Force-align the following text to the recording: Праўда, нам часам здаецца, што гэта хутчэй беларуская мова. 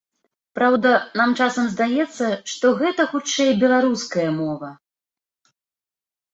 Праўда, 0.59 0.93
нам 1.21 1.35
часам 1.45 1.65
здаецца, 1.73 2.25
што 2.53 2.73
гэта 2.81 3.01
хутчэй 3.13 3.55
беларуская 3.67 4.29
мова. 4.41 4.75